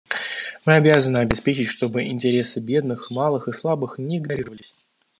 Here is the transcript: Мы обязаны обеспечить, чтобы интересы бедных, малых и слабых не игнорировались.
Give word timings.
Мы 0.65 0.73
обязаны 0.73 1.19
обеспечить, 1.19 1.67
чтобы 1.67 2.05
интересы 2.05 2.59
бедных, 2.59 3.11
малых 3.11 3.47
и 3.47 3.51
слабых 3.51 3.99
не 3.99 4.17
игнорировались. 4.17 4.73